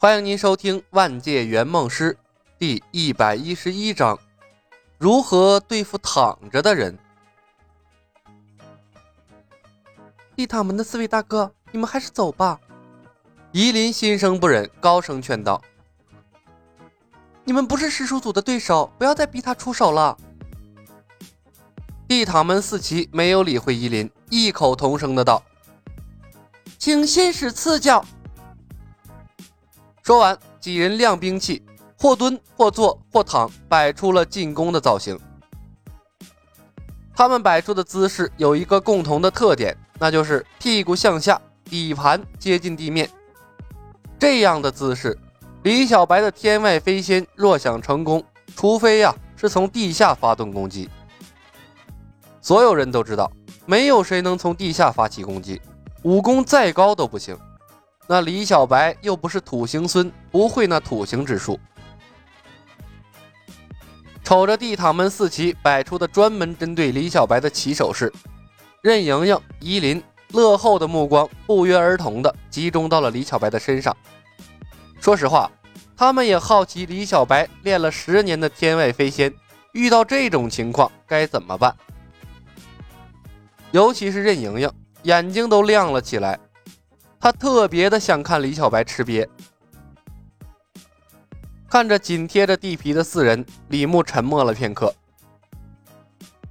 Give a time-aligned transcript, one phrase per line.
[0.00, 2.12] 欢迎您收听《万界圆梦师》
[2.56, 4.16] 第一百一十一章：
[4.96, 6.96] 如何对付躺着的人。
[10.36, 12.60] 地躺门的四位大哥，你们还是走吧。
[13.50, 15.60] 夷林心生不忍，高声劝道
[17.42, 20.16] ：“你们不是师叔组的对手，不要再逼他出手了。”
[22.06, 25.42] 地躺门四旗没有理会夷林，异口同声的道
[26.78, 28.04] ：“请先使赐教。”
[30.08, 31.62] 说完，几人亮兵器，
[31.98, 35.20] 或蹲或坐或躺，摆出了进攻的造型。
[37.14, 43.06] 他们摆出的姿势有一个共同的特点，那就是屁股向下，底盘接近地面。
[44.18, 45.14] 这样的姿势，
[45.62, 48.24] 李小白的天外飞仙若想成功，
[48.56, 50.88] 除非呀是从地下发动攻击。
[52.40, 53.30] 所有人都知道，
[53.66, 55.60] 没有谁能从地下发起攻击，
[56.02, 57.38] 武功再高都不行。
[58.10, 61.60] 那李小白又不是土行孙，不会那土行之术。
[64.24, 68.10] 瞅着地躺门四旗摆出的专门针对李小白的起手式，
[68.80, 73.94] 任盈盈、依林、乐后的目光不约而同的集中到了李小白的身上。
[75.00, 75.50] 说实话，
[75.94, 79.32] 他们也好奇李小白练了十年的天外飞仙，
[79.72, 81.76] 遇到这种情况该怎么办。
[83.70, 84.70] 尤其是任盈盈，
[85.02, 86.38] 眼睛都亮了起来。
[87.20, 89.28] 他特别的想看李小白吃瘪。
[91.68, 94.94] 看着紧贴着地皮的四人，李牧沉默了片刻。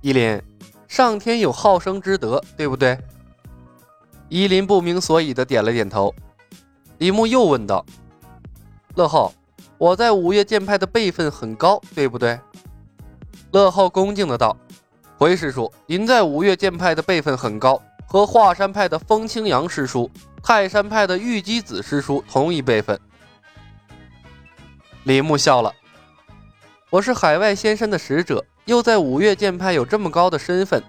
[0.02, 0.40] 依林，
[0.88, 2.98] 上天有好生之德，对不对？
[4.30, 6.14] 依林不明所以的点了点头。
[7.00, 7.84] 李牧又问道
[8.96, 9.34] ：“乐浩，
[9.78, 12.40] 我在五岳剑派的辈分很高，对不对？”
[13.52, 14.56] 乐浩恭敬的道
[15.18, 20.12] ：“回师叔，您在五岳剑派的辈分很高，和华山派的风清扬师叔。”
[20.48, 22.98] 泰山派的玉姬子师叔同一辈分。
[25.04, 25.76] 李牧笑了，
[26.90, 30.82] 我是海外仙山的使者，又在五岳剑派有这么高的身份，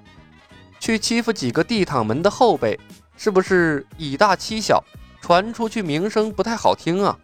[0.78, 2.78] 去欺负几个地躺门的后辈，
[3.16, 4.80] 是不是以大欺小？
[5.20, 7.18] 传出去名声不太好听啊。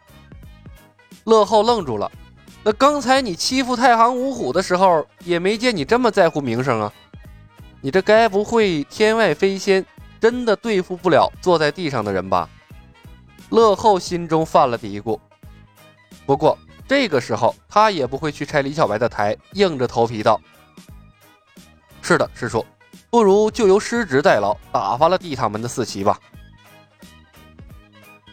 [1.23, 2.11] 乐后愣住了，
[2.65, 6.93] 那刚才你欺负太行五虎的时候，也没见你这么在乎名声啊。
[7.81, 9.87] 你这该不会天外飞仙？
[10.25, 12.49] 真的对付不了坐在地上的人吧？
[13.51, 15.21] 乐后心中犯了嘀咕。
[16.25, 16.59] 不过
[16.89, 20.41] 这个时候他也不会去拆李小白的台，硬着头皮道
[22.01, 22.65] ：“是的，师叔，
[23.11, 26.19] 不如就由师侄代劳，打发了地躺门的四旗吧。”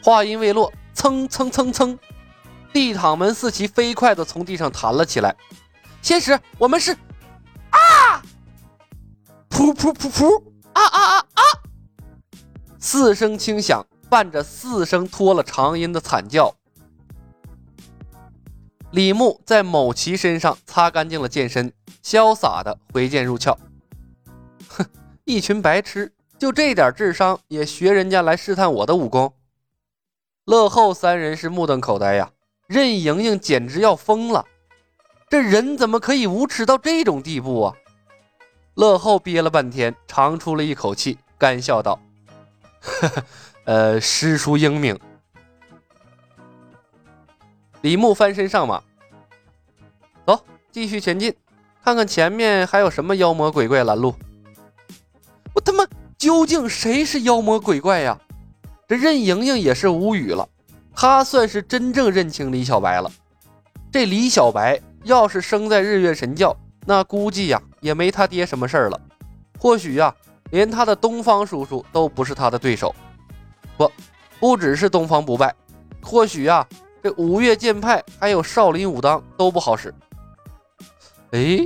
[0.02, 2.00] 话音未落，蹭蹭蹭蹭，
[2.72, 5.36] 地躺门四旗飞快地从地上弹了起来。
[6.02, 6.94] 仙使，我们是
[7.70, 8.24] 啊！
[9.50, 10.44] 噗噗噗噗！
[10.72, 11.42] 啊啊啊啊！
[12.84, 16.56] 四声轻响，伴着四声拖了长音的惨叫。
[18.90, 21.72] 李牧在某奇身上擦干净了剑身，
[22.04, 23.56] 潇洒的回剑入鞘。
[24.68, 24.84] 哼，
[25.26, 29.32] 一群白痴，就这点智商也学人家来试探我的武功？
[30.46, 32.32] 乐后三人是目瞪口呆呀，
[32.66, 34.48] 任盈盈简直要疯了，
[35.30, 37.76] 这人怎么可以无耻到这种地步啊？
[38.74, 42.00] 乐后憋了半天，长出了一口气，干笑道。
[42.82, 43.24] 呵呵，
[43.66, 45.00] 呃，师叔英明。
[47.82, 48.82] 李牧翻身上马，
[50.26, 51.34] 走，继续前进，
[51.84, 54.16] 看看前面还有什么妖魔鬼怪拦路。
[55.54, 55.86] 我他妈，
[56.18, 58.20] 究竟谁是妖魔鬼怪呀？
[58.88, 60.48] 这任盈盈也是无语了，
[60.96, 63.12] 她算是真正认清李小白了。
[63.92, 66.56] 这李小白要是生在日月神教，
[66.86, 69.00] 那估计呀也没他爹什么事儿了。
[69.60, 70.16] 或许呀。
[70.52, 72.94] 连他的东方叔叔都不是他的对手，
[73.78, 73.92] 不，
[74.40, 75.54] 不只是东方不败，
[76.02, 76.66] 或许呀，
[77.02, 79.94] 这五岳剑派还有少林武当都不好使。
[81.32, 81.60] 哎，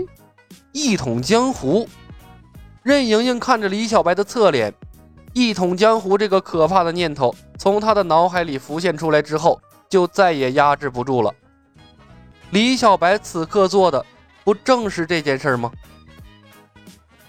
[0.72, 1.88] 一统江湖！
[2.84, 4.72] 任盈盈看着李小白的侧脸，
[5.34, 9.60] 一统江湖这个可怕的念头从他的脑海里浮现出来之后，
[9.90, 11.34] 就再也压制不住了。
[12.52, 14.06] 李小白此刻做的，
[14.44, 15.72] 不正是这件事吗？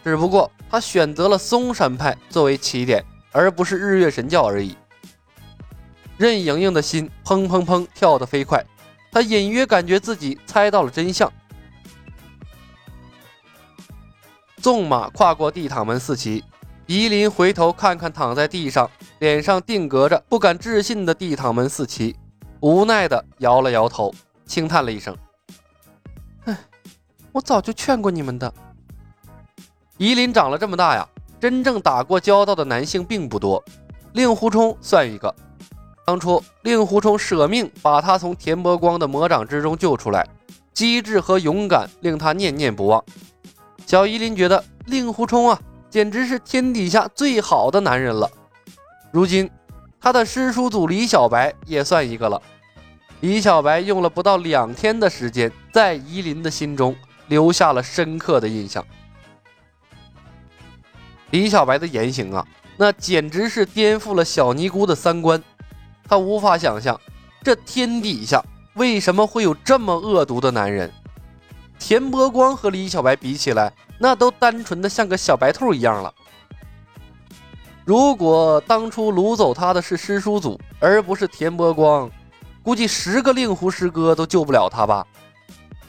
[0.06, 4.76] 只不过他选择了嵩山派作为起点，而不是日月神教而已。
[6.17, 8.64] 任盈盈的心砰砰砰跳得飞快，
[9.11, 11.32] 她隐约感觉自己猜到了真相。
[14.58, 16.44] 纵马跨过地躺门四旗，
[16.87, 18.88] 夷林回头看看躺在地上、
[19.19, 22.14] 脸上定格着不敢置信的地躺门四旗，
[22.61, 24.14] 无奈的摇了摇头，
[24.47, 25.17] 轻叹了一声
[26.47, 26.56] ：“唉，
[27.32, 28.55] 我早就劝过你们的。”
[29.99, 31.09] 夷陵长了这么大呀，
[31.41, 33.63] 真正打过交道的男性并不多，
[34.13, 35.35] 令狐冲算一个。
[36.05, 40.29] 当初令狐冲舍命把他从田伯光的魔掌之中救出来，
[40.75, 43.03] 机智和勇敢令他念念不忘。
[43.87, 45.59] 小依林觉得令狐冲啊，
[45.89, 48.31] 简直是天底下最好的男人了。
[49.11, 49.51] 如今，
[49.99, 52.41] 他的师叔祖李小白也算一个了。
[53.21, 56.95] 李小白用了不到两天的时间，在夷陵的心中
[57.29, 58.85] 留下了深刻的印象。
[61.31, 62.46] 李小白的言行啊，
[62.76, 65.43] 那简直是颠覆了小尼姑的三观。
[66.08, 66.99] 她无法想象，
[67.43, 68.43] 这天底下
[68.75, 70.93] 为什么会有这么恶毒的男人。
[71.78, 76.14] 田伯光和李小白比起来，那都单纯的像个小白兔一样了。
[77.84, 82.11] 如果当初掳走他的是师叔祖，而不是田伯光，
[82.62, 85.06] 估计十个令狐师哥都救不了他吧。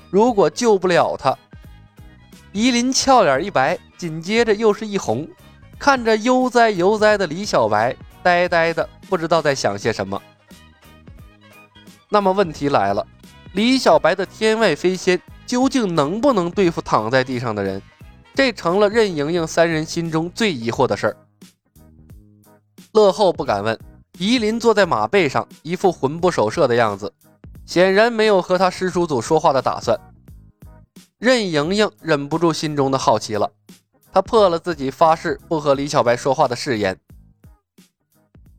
[0.09, 1.35] 如果救不了他，
[2.51, 5.27] 夷林俏脸一白，紧接着又是一红，
[5.79, 8.87] 看着悠哉悠哉的李小白，呆呆的。
[9.09, 10.21] 不知道在想些什么。
[12.09, 13.05] 那么问题来了，
[13.53, 17.81] 李小白的天外飞仙究竟能不能对付躺在地上的人？
[18.35, 21.17] 这成了任盈盈三人心中最疑惑的事儿。
[22.91, 23.79] 乐后不敢问，
[24.19, 27.11] 夷林坐在马背上，一副魂不守舍的样子，
[27.65, 29.97] 显然没有和他师叔祖说话的打算。
[31.17, 33.51] 任盈盈忍不住心中的好奇了，
[34.11, 36.99] 他破了自己发誓不和李小白说话的誓言。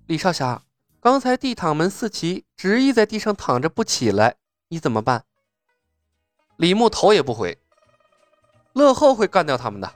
[0.06, 0.62] 李少侠，
[1.00, 4.36] 刚才地躺门四奇执意在地上躺着不起来，
[4.68, 5.24] 你怎么办？
[6.56, 7.58] 李牧头也不回。
[8.72, 9.92] 乐后会干掉他们的。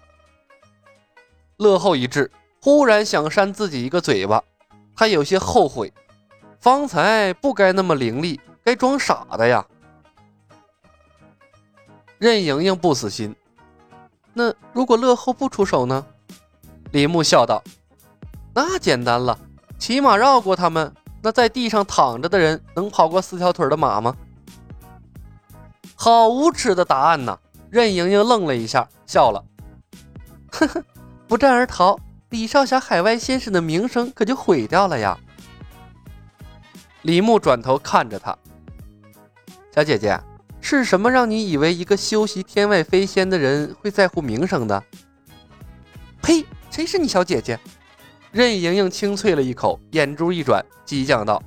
[1.57, 4.43] 乐后一滞，忽然想扇自己一个嘴巴，
[4.97, 5.93] 他有些后悔，
[6.59, 9.65] 方才不该那么凌厉，该装傻的呀。
[12.19, 13.35] 任盈盈不死心，
[14.35, 16.05] 那如果乐后不出手呢？
[16.91, 17.63] 李牧笑道
[18.55, 19.39] ：“那简单了。”
[19.79, 24.17] 骑马绕过他们，那在地上躺着的人能跑过四条腿的马吗？
[25.95, 27.39] 好无耻的答案呐！
[27.71, 29.45] 任盈盈愣了一下，笑了，
[30.51, 30.85] 呵呵，
[31.27, 31.99] 不战而逃，
[32.29, 35.19] 李少侠海外先生的名声可就毁掉了呀。
[37.03, 38.37] 李牧转头看着他，
[39.75, 40.21] 小姐姐，
[40.65, 44.83] 是什么让你以为一个修习天外飞仙的人会在乎名声的？
[46.23, 46.47] 呸！
[46.71, 47.59] 谁是你小姐姐？
[48.31, 51.43] 任盈盈清脆了一口，眼珠一转，激将道：“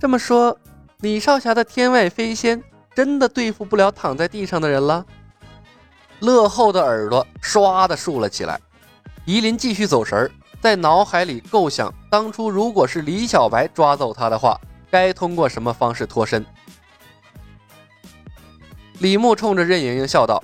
[0.00, 0.56] 这么说，
[1.00, 2.62] 李少侠的天外飞仙
[2.94, 5.04] 真的对付不了躺在地上的人了？”
[6.20, 8.58] 乐后的耳朵唰的竖了起来。
[9.26, 10.30] 夷林继续走神儿，
[10.60, 14.58] 在脑海里构想：当初如果是李小白抓走他的话，
[14.88, 16.46] 该通过什么方式脱身？
[19.02, 20.40] 李牧冲着任盈盈笑道：“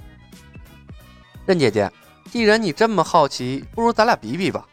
[1.46, 1.88] 任姐姐，
[2.28, 4.66] 既然你这么好奇，不如咱俩比比吧。”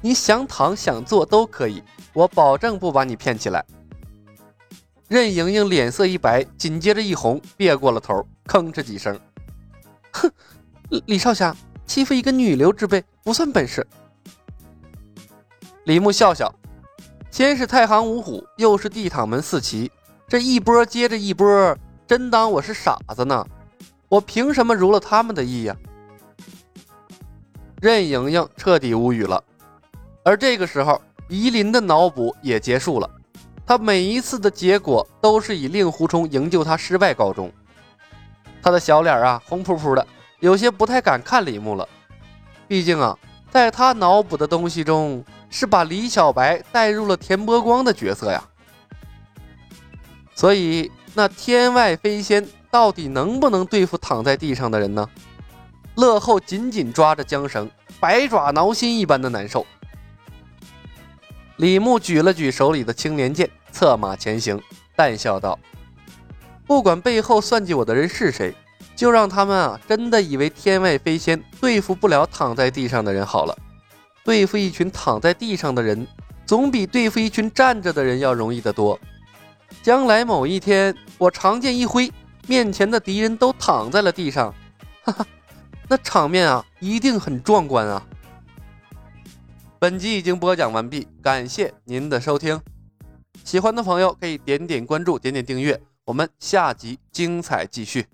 [0.00, 3.64] 你想躺想坐都可以，我保证不把你骗起来。
[5.08, 9.18] 任盈盈脸色一白，紧接着一红，别过了头，吭哧几声
[10.14, 10.30] ：“哼，
[11.06, 11.54] 李少侠
[11.84, 13.84] 欺负一个女流之辈不算本事。”
[15.82, 16.52] 李牧笑笑，
[17.28, 19.90] 先是太行五虎，又是地躺门四奇，
[20.28, 21.76] 这一波接着一波，
[22.12, 23.42] 真当我是傻子呢？
[24.10, 25.74] 我凭什么如了他们的意呀？
[27.80, 29.42] 任盈盈彻底无语了。
[30.22, 31.00] 而这个时候，
[31.30, 33.10] 夷林的脑补也结束了。
[33.64, 37.50] 他每一次的结果都是以令狐冲营救他失败告终。
[38.62, 40.06] 他的小脸啊，红扑扑的，
[40.40, 41.88] 有些不太敢看李牧了。
[42.68, 43.18] 毕竟啊，
[43.50, 48.44] 在他脑补的东西中，是把李小白带入了田伯光的角色呀。
[50.34, 55.08] 所以，那天外飞仙到底能不能对付躺在地上的人呢？
[55.96, 59.66] 乐后紧紧抓着缰绳，百爪挠心一般的难受。
[61.56, 64.58] 李牧举了举手里的青莲剑，策马前行，
[64.96, 65.58] 淡笑道
[66.66, 68.54] ：“不管背后算计我的人是谁，
[68.96, 73.54] 就让他们啊真的以为天外飞仙对付不了躺在地上的人好了。
[74.24, 76.06] 对付一群躺在地上的人，
[76.46, 78.98] 总比对付一群站着的人要容易得多。
[79.80, 82.12] 将来某一天，我长剑一挥，
[82.46, 84.54] 面前的敌人都躺在了地上，
[85.04, 85.26] 哈哈，
[85.88, 88.04] 那场面啊，一定很壮观啊！”
[89.78, 92.60] 本集已经播讲完毕，感谢您的收听。
[93.44, 98.06] 喜欢的朋友可以点点关注，点点订阅，我们下集精彩继续。